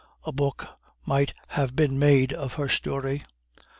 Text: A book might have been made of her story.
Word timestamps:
A 0.23 0.31
book 0.31 0.65
might 1.05 1.31
have 1.49 1.75
been 1.75 1.99
made 1.99 2.33
of 2.33 2.53
her 2.53 2.67
story. 2.67 3.21